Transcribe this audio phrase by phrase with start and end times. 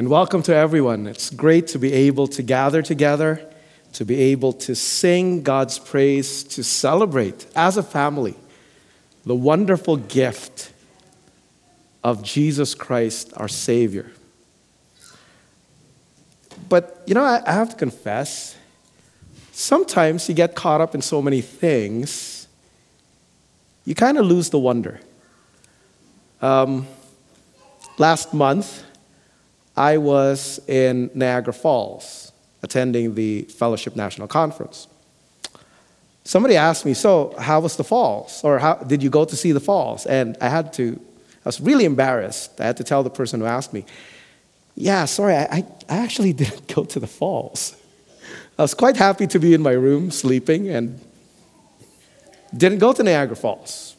[0.00, 1.06] And welcome to everyone.
[1.06, 3.46] It's great to be able to gather together,
[3.92, 8.34] to be able to sing God's praise, to celebrate as a family
[9.26, 10.72] the wonderful gift
[12.02, 14.10] of Jesus Christ, our Savior.
[16.70, 18.56] But, you know, I, have to confess,
[19.52, 22.48] sometimes you get caught up in so many things,
[23.84, 24.98] you kind of lose the wonder.
[26.40, 26.86] Um,
[27.98, 28.84] last month,
[29.76, 34.88] I was in Niagara Falls attending the Fellowship National Conference.
[36.24, 38.42] Somebody asked me, So, how was the falls?
[38.44, 40.06] Or how, did you go to see the falls?
[40.06, 41.00] And I had to,
[41.44, 42.60] I was really embarrassed.
[42.60, 43.84] I had to tell the person who asked me,
[44.74, 47.76] Yeah, sorry, I, I actually didn't go to the falls.
[48.58, 51.00] I was quite happy to be in my room sleeping and
[52.54, 53.96] didn't go to Niagara Falls.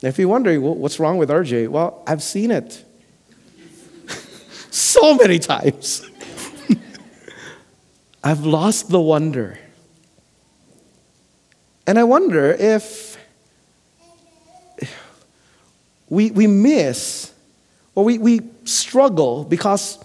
[0.00, 2.85] If you're wondering well, what's wrong with RJ, well, I've seen it
[4.76, 6.02] so many times.
[8.24, 9.58] I've lost the wonder.
[11.86, 13.16] And I wonder if
[16.08, 17.32] we, we miss
[17.94, 19.98] or we, we struggle because,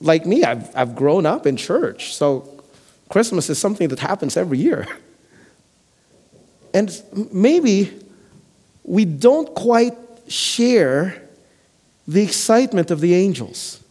[0.00, 2.14] like me, I've, I've grown up in church.
[2.14, 2.62] So
[3.08, 4.86] Christmas is something that happens every year.
[6.74, 7.02] And
[7.32, 7.98] maybe
[8.84, 9.96] we don't quite
[10.28, 11.27] share
[12.08, 13.84] the excitement of the angels.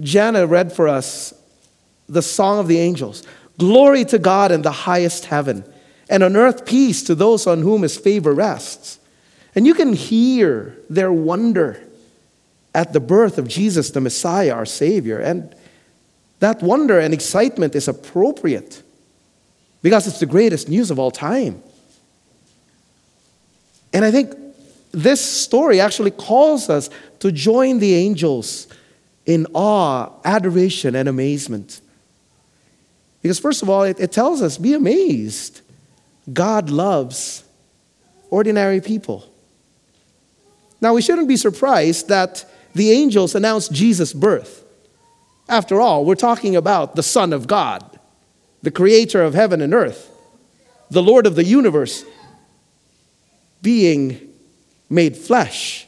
[0.00, 1.34] Jana read for us
[2.08, 3.24] the Song of the Angels.
[3.58, 5.64] Glory to God in the highest heaven,
[6.08, 9.00] and on earth peace to those on whom his favor rests.
[9.56, 11.82] And you can hear their wonder
[12.72, 15.18] at the birth of Jesus, the Messiah, our Savior.
[15.18, 15.54] And
[16.38, 18.82] that wonder and excitement is appropriate
[19.82, 21.62] because it's the greatest news of all time.
[23.94, 24.36] And I think
[24.96, 28.66] this story actually calls us to join the angels
[29.26, 31.82] in awe, adoration, and amazement.
[33.20, 35.60] Because, first of all, it, it tells us be amazed.
[36.32, 37.44] God loves
[38.30, 39.30] ordinary people.
[40.80, 44.64] Now, we shouldn't be surprised that the angels announced Jesus' birth.
[45.46, 47.98] After all, we're talking about the Son of God,
[48.62, 50.10] the creator of heaven and earth,
[50.90, 52.04] the Lord of the universe,
[53.60, 54.25] being
[54.88, 55.86] made flesh.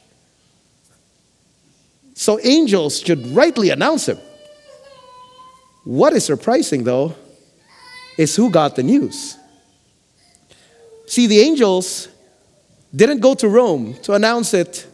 [2.13, 4.19] So angels should rightly announce him.
[5.85, 7.15] What is surprising, though,
[8.17, 9.37] is who got the news.
[11.07, 12.09] See, the angels
[12.93, 14.85] didn't go to Rome to announce it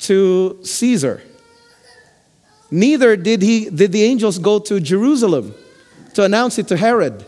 [0.00, 1.22] to Caesar.
[2.70, 5.54] Neither did, he, did the angels go to Jerusalem
[6.14, 7.24] to announce it to Herod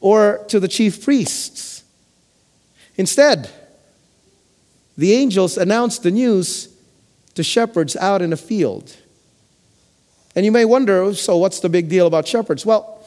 [0.00, 1.84] or to the chief priests.
[2.96, 3.50] Instead,
[5.00, 6.68] the angels announced the news
[7.34, 8.94] to shepherds out in a field.
[10.36, 12.66] And you may wonder so, what's the big deal about shepherds?
[12.66, 13.02] Well,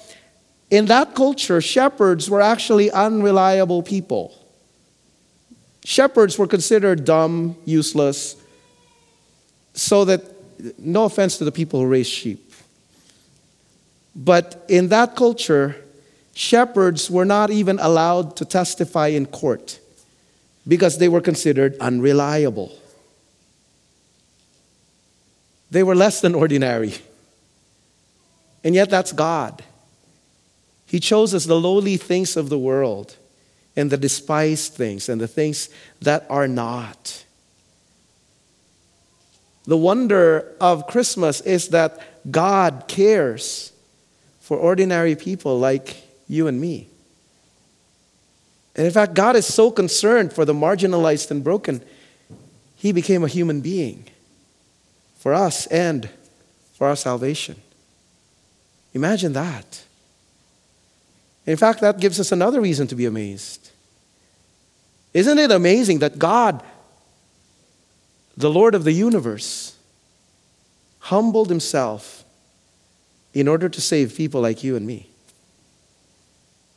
[0.71, 4.33] in that culture, shepherds were actually unreliable people.
[5.83, 8.37] Shepherds were considered dumb, useless,
[9.75, 10.23] so that,
[10.79, 12.53] no offense to the people who raise sheep.
[14.15, 15.75] But in that culture,
[16.33, 19.79] shepherds were not even allowed to testify in court
[20.67, 22.77] because they were considered unreliable.
[25.71, 26.95] They were less than ordinary.
[28.63, 29.63] And yet, that's God.
[30.85, 33.17] He chose us the lowly things of the world
[33.75, 35.69] and the despised things and the things
[36.01, 37.25] that are not.
[39.65, 43.71] The wonder of Christmas is that God cares
[44.39, 46.89] for ordinary people like you and me.
[48.75, 51.83] And in fact, God is so concerned for the marginalized and broken,
[52.75, 54.05] He became a human being
[55.17, 56.09] for us and
[56.73, 57.55] for our salvation.
[58.93, 59.83] Imagine that.
[61.45, 63.71] In fact, that gives us another reason to be amazed.
[65.13, 66.63] Isn't it amazing that God,
[68.35, 69.75] the Lord of the universe,
[70.99, 72.23] humbled himself
[73.33, 75.12] in order to save people like you and me?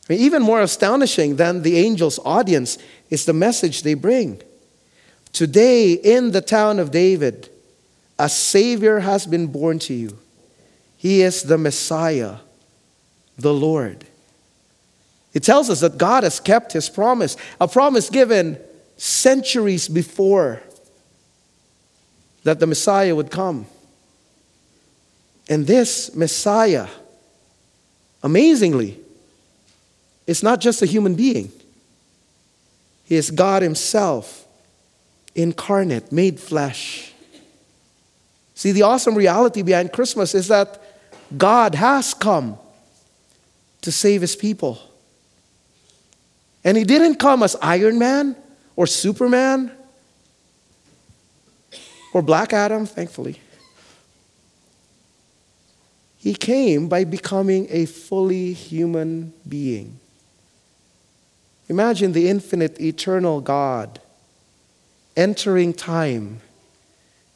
[0.09, 2.79] I mean, even more astonishing than the angels' audience
[3.11, 4.41] is the message they bring.
[5.33, 7.49] Today, in the town of David,
[8.19, 10.19] a Savior has been born to you.
[10.97, 12.37] He is the Messiah,
[13.37, 14.07] the Lord.
[15.35, 18.59] It tells us that God has kept his promise, a promise given
[18.97, 20.63] centuries before
[22.45, 23.67] that the Messiah would come.
[25.49, 26.89] And this Messiah,
[28.23, 28.99] amazingly,
[30.27, 31.53] is not just a human being,
[33.05, 34.47] he is God Himself
[35.37, 37.13] incarnate, made flesh.
[38.55, 40.83] See, the awesome reality behind Christmas is that
[41.37, 42.59] God has come
[43.83, 44.81] to save his people.
[46.65, 48.35] And he didn't come as Iron Man
[48.75, 49.71] or Superman
[52.13, 53.39] or Black Adam, thankfully.
[56.17, 60.01] He came by becoming a fully human being.
[61.69, 64.01] Imagine the infinite, eternal God
[65.17, 66.41] entering time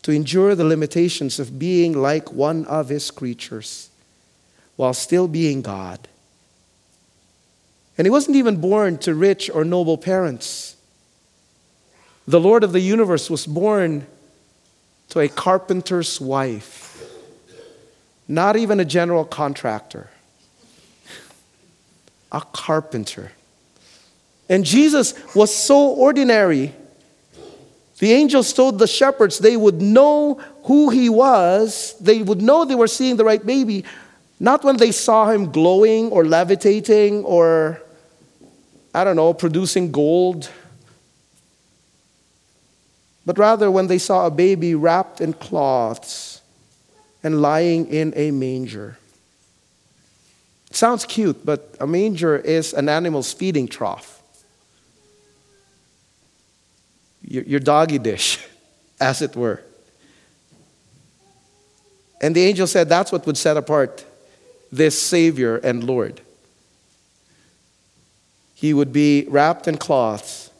[0.02, 3.90] to endure the limitations of being like one of his creatures
[4.76, 6.08] while still being God.
[7.98, 10.76] And he wasn't even born to rich or noble parents.
[12.26, 14.06] The Lord of the universe was born
[15.10, 17.02] to a carpenter's wife,
[18.28, 20.08] not even a general contractor,
[22.30, 23.32] a carpenter.
[24.50, 26.74] And Jesus was so ordinary.
[28.00, 32.74] The angels told the shepherds they would know who he was, they would know they
[32.74, 33.84] were seeing the right baby,
[34.38, 37.80] not when they saw him glowing or levitating or,
[38.92, 40.50] I don't know, producing gold
[43.30, 46.40] but rather when they saw a baby wrapped in cloths
[47.22, 48.98] and lying in a manger.
[50.68, 54.19] It sounds cute, but a manger is an animal's feeding trough.
[57.30, 58.44] Your, your doggy dish,
[59.00, 59.62] as it were.
[62.20, 64.04] And the angel said that's what would set apart
[64.70, 66.20] this Savior and Lord.
[68.54, 70.50] He would be wrapped in cloths,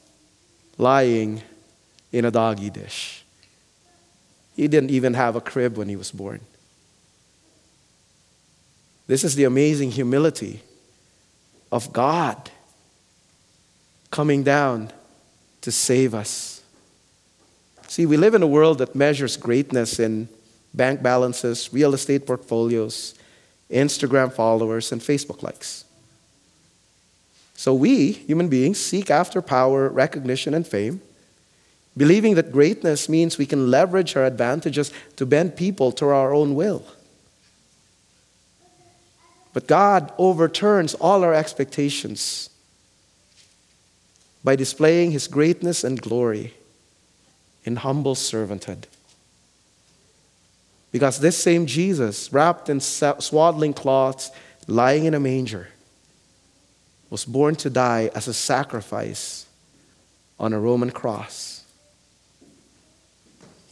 [0.78, 1.43] lying
[2.12, 3.25] in a doggy dish.
[4.56, 6.40] He didn't even have a crib when he was born.
[9.06, 10.61] This is the amazing humility
[11.73, 12.50] of God
[14.11, 14.90] coming down
[15.62, 16.60] to save us.
[17.90, 20.28] See, we live in a world that measures greatness in
[20.72, 23.16] bank balances, real estate portfolios,
[23.69, 25.84] Instagram followers, and Facebook likes.
[27.54, 31.00] So we, human beings, seek after power, recognition, and fame
[31.96, 36.54] believing that greatness means we can leverage our advantages to bend people to our own
[36.54, 36.84] will.
[39.52, 42.50] But God overturns all our expectations
[44.44, 46.54] by displaying His greatness and glory
[47.65, 48.85] in humble servanthood.
[50.93, 54.31] Because this same Jesus, wrapped in swaddling cloths,
[54.67, 55.69] lying in a manger,
[57.11, 59.47] was born to die as a sacrifice
[60.39, 61.65] on a Roman cross.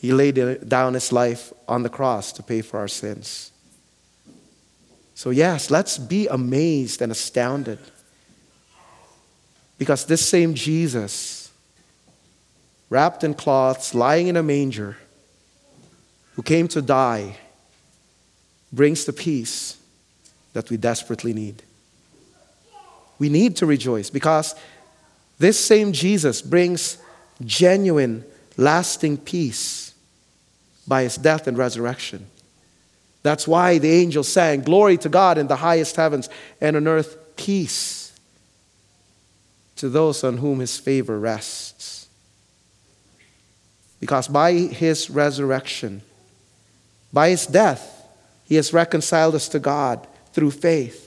[0.00, 3.50] He laid down his life on the cross to pay for our sins.
[5.14, 7.80] So, yes, let's be amazed and astounded
[9.76, 11.37] because this same Jesus,
[12.90, 14.96] wrapped in cloths, lying in a manger,
[16.34, 17.36] who came to die,
[18.72, 19.76] brings the peace
[20.52, 21.62] that we desperately need.
[23.18, 24.54] We need to rejoice because
[25.38, 26.98] this same Jesus brings
[27.44, 28.24] genuine,
[28.56, 29.94] lasting peace
[30.86, 32.26] by his death and resurrection.
[33.22, 36.28] That's why the angels sang, Glory to God in the highest heavens,
[36.60, 38.12] and on earth peace
[39.76, 41.97] to those on whom his favor rests.
[44.00, 46.02] Because by his resurrection,
[47.12, 48.06] by his death,
[48.44, 51.04] he has reconciled us to God through faith.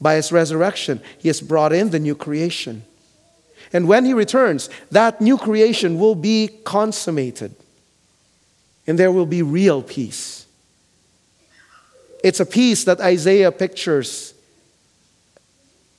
[0.00, 2.84] By his resurrection, he has brought in the new creation.
[3.72, 7.54] And when he returns, that new creation will be consummated
[8.86, 10.46] and there will be real peace.
[12.22, 14.34] It's a peace that Isaiah pictures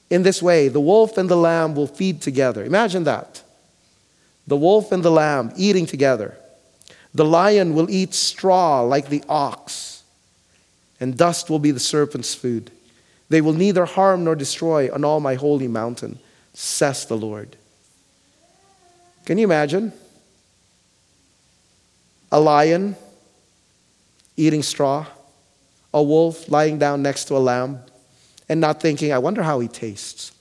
[0.09, 2.63] in this way the wolf and the lamb will feed together.
[2.63, 3.43] Imagine that.
[4.47, 6.37] The wolf and the lamb eating together.
[7.13, 10.03] The lion will eat straw like the ox,
[10.99, 12.71] and dust will be the serpent's food.
[13.29, 16.19] They will neither harm nor destroy on all my holy mountain,
[16.53, 17.57] says the Lord.
[19.25, 19.91] Can you imagine?
[22.31, 22.95] a lion
[24.35, 25.05] eating straw,
[25.93, 27.79] a wolf lying down next to a lamb,
[28.49, 30.31] and not thinking, I wonder how he tastes.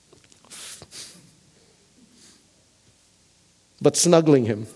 [3.81, 4.67] But snuggling him.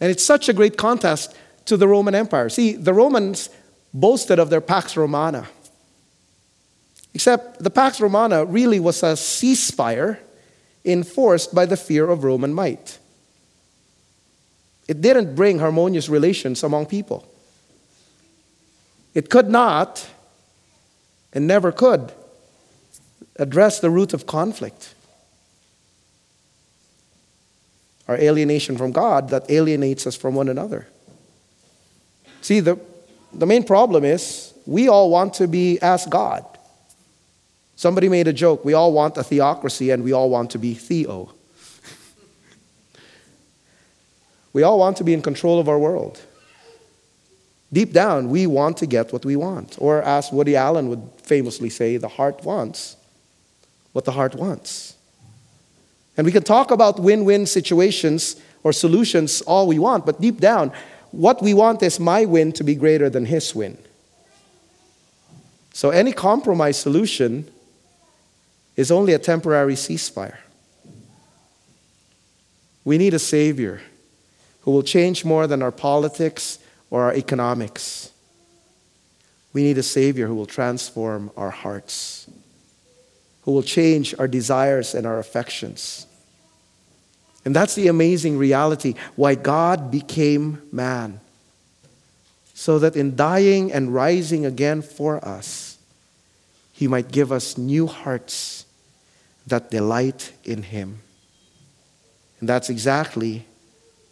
[0.00, 1.34] And it's such a great contrast
[1.66, 2.48] to the Roman Empire.
[2.48, 3.50] See, the Romans
[3.92, 5.48] boasted of their Pax Romana.
[7.14, 10.18] Except the Pax Romana really was a ceasefire
[10.84, 12.98] enforced by the fear of Roman might.
[14.86, 17.28] It didn't bring harmonious relations among people.
[19.14, 20.08] It could not
[21.32, 22.12] and never could
[23.36, 24.94] address the root of conflict.
[28.08, 30.88] Our alienation from God that alienates us from one another.
[32.40, 32.78] See, the,
[33.32, 36.44] the main problem is we all want to be as God.
[37.76, 40.74] Somebody made a joke we all want a theocracy and we all want to be
[40.74, 41.32] Theo.
[44.52, 46.20] we all want to be in control of our world.
[47.72, 49.76] Deep down, we want to get what we want.
[49.78, 52.96] Or, as Woody Allen would famously say, the heart wants
[53.92, 54.96] what the heart wants.
[56.18, 60.40] And we can talk about win win situations or solutions all we want, but deep
[60.40, 60.72] down,
[61.12, 63.78] what we want is my win to be greater than his win.
[65.72, 67.48] So, any compromise solution
[68.74, 70.38] is only a temporary ceasefire.
[72.84, 73.80] We need a Savior
[74.62, 76.58] who will change more than our politics
[76.90, 78.10] or our economics.
[79.52, 82.28] We need a Savior who will transform our hearts,
[83.42, 86.07] who will change our desires and our affections.
[87.44, 91.20] And that's the amazing reality why God became man.
[92.54, 95.78] So that in dying and rising again for us,
[96.72, 98.66] he might give us new hearts
[99.46, 101.00] that delight in him.
[102.40, 103.46] And that's exactly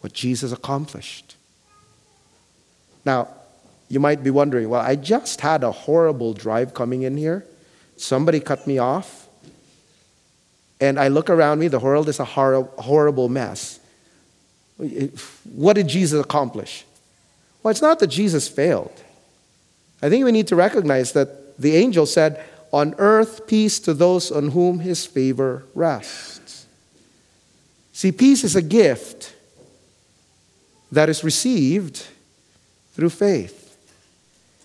[0.00, 1.37] what Jesus accomplished.
[3.04, 3.28] Now,
[3.88, 7.45] you might be wondering, well, I just had a horrible drive coming in here.
[7.97, 9.25] Somebody cut me off.
[10.80, 13.80] And I look around me, the world is a hor- horrible mess.
[15.54, 16.85] What did Jesus accomplish?
[17.62, 19.02] Well, it's not that Jesus failed.
[20.02, 24.30] I think we need to recognize that the angel said, On earth, peace to those
[24.30, 26.66] on whom his favor rests.
[27.92, 29.35] See, peace is a gift
[30.92, 32.06] that is received
[32.92, 33.76] through faith.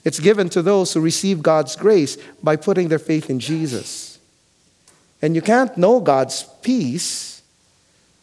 [0.03, 4.11] It's given to those who receive God's grace by putting their faith in Jesus.
[5.22, 7.42] And you can't know God's peace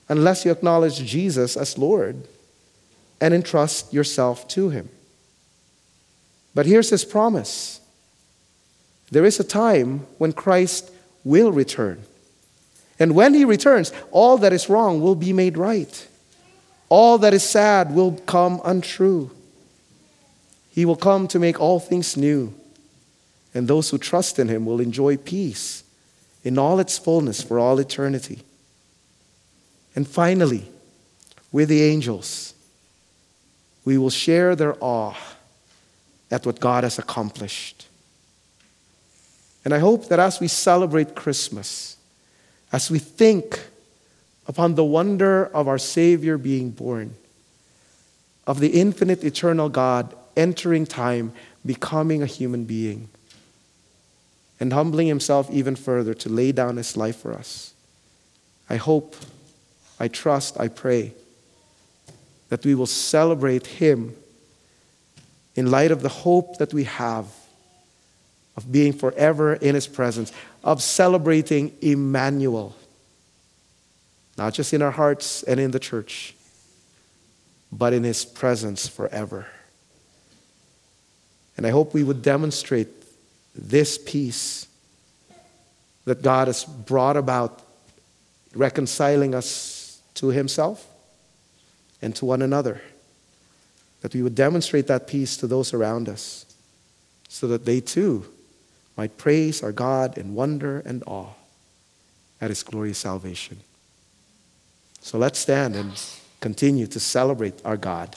[0.08, 2.26] unless you acknowledge Jesus as Lord
[3.20, 4.88] and entrust yourself to Him.
[6.54, 7.80] But here's His promise
[9.10, 10.90] there is a time when Christ
[11.24, 12.02] will return.
[12.98, 16.08] And when He returns, all that is wrong will be made right,
[16.88, 19.30] all that is sad will come untrue.
[20.70, 22.54] He will come to make all things new,
[23.54, 25.82] and those who trust in him will enjoy peace
[26.48, 28.38] in all its fullness for all eternity.
[29.94, 30.64] And finally,
[31.52, 32.54] with the angels,
[33.84, 35.14] we will share their awe
[36.30, 37.86] at what God has accomplished.
[39.62, 41.98] And I hope that as we celebrate Christmas,
[42.72, 43.60] as we think
[44.46, 47.14] upon the wonder of our Savior being born,
[48.46, 51.34] of the infinite eternal God entering time,
[51.66, 53.10] becoming a human being,
[54.60, 57.74] and humbling himself even further to lay down his life for us.
[58.68, 59.16] I hope,
[59.98, 61.12] I trust, I pray
[62.48, 64.16] that we will celebrate him
[65.54, 67.26] in light of the hope that we have
[68.56, 70.32] of being forever in his presence,
[70.64, 72.74] of celebrating Emmanuel,
[74.36, 76.34] not just in our hearts and in the church,
[77.70, 79.46] but in his presence forever.
[81.56, 82.88] And I hope we would demonstrate
[83.54, 84.66] this peace
[86.04, 87.62] that God has brought about,
[88.54, 90.86] reconciling us to Himself
[92.00, 92.80] and to one another.
[94.00, 96.46] That we would demonstrate that peace to those around us
[97.28, 98.26] so that they too
[98.96, 101.34] might praise our God in wonder and awe
[102.40, 103.60] at His glorious salvation.
[105.00, 105.92] So let's stand and
[106.40, 108.16] continue to celebrate our God.